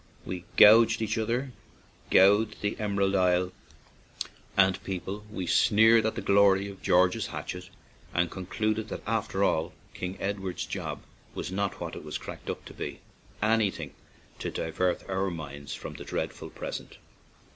We 0.25 0.45
guyed 0.57 0.99
each 0.99 1.15
other, 1.19 1.51
guyed 2.09 2.55
the 2.61 2.75
Emerald 2.79 3.15
Isle 3.15 3.51
and 4.57 4.75
its 4.75 4.83
people; 4.83 5.23
we 5.31 5.45
sneered 5.45 6.07
at 6.07 6.15
the 6.15 6.23
story 6.23 6.67
of 6.71 6.81
George's 6.81 7.27
hatchet, 7.27 7.69
and 8.11 8.31
concluded 8.31 8.89
that, 8.89 9.03
after 9.05 9.43
all, 9.43 9.73
King 9.93 10.17
Edward's 10.19 10.65
job 10.65 11.03
was 11.35 11.51
not 11.51 11.79
what 11.79 11.95
it 11.95 12.03
was 12.03 12.17
cracked 12.17 12.49
up 12.49 12.65
to 12.65 12.73
be— 12.73 12.99
anything 13.43 13.93
to 14.39 14.47
8 14.47 14.53
9 14.55 14.55
ON 14.55 14.55
AN 14.55 14.55
IRISH 14.55 14.55
JAUNTING 14.55 14.55
CAR 14.55 14.65
divert 15.05 15.09
our 15.23 15.29
minds 15.29 15.75
from 15.75 15.93
the 15.93 16.03
dreadful 16.03 16.49
pres 16.49 16.79
ent. 16.81 16.97